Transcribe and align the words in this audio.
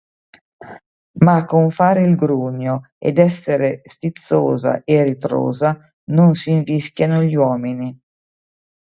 Ma 1.19 1.45
con 1.45 1.69
fare 1.69 2.01
il 2.01 2.15
grugno 2.15 2.89
ed 2.97 3.19
essere 3.19 3.83
stizzosa 3.85 4.83
e 4.83 5.03
ritrosa, 5.03 5.77
non 6.05 6.33
s'invischiano 6.33 7.21
gli 7.21 7.35
uomini. 7.35 8.01